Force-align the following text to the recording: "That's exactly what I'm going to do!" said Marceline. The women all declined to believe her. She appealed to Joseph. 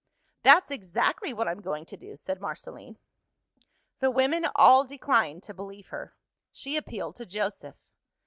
"That's 0.41 0.71
exactly 0.71 1.31
what 1.31 1.47
I'm 1.47 1.61
going 1.61 1.85
to 1.85 1.95
do!" 1.95 2.15
said 2.15 2.41
Marceline. 2.41 2.97
The 3.99 4.09
women 4.09 4.47
all 4.55 4.83
declined 4.83 5.43
to 5.43 5.53
believe 5.53 5.89
her. 5.89 6.15
She 6.51 6.75
appealed 6.75 7.15
to 7.17 7.25
Joseph. 7.27 7.85